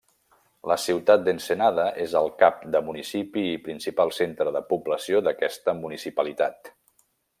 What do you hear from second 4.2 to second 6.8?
centre de població d'aquesta municipalitat.